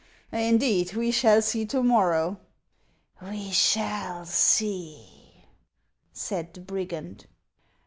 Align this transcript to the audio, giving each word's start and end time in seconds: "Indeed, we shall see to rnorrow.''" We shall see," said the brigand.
"Indeed, 0.31 0.95
we 0.95 1.11
shall 1.11 1.43
see 1.43 1.63
to 1.67 1.77
rnorrow.''" 1.77 2.39
We 3.29 3.51
shall 3.51 4.25
see," 4.25 5.45
said 6.11 6.55
the 6.55 6.59
brigand. 6.61 7.27